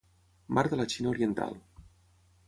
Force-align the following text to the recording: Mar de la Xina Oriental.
Mar 0.57 0.63
de 0.71 0.79
la 0.79 0.87
Xina 0.93 1.11
Oriental. 1.11 1.53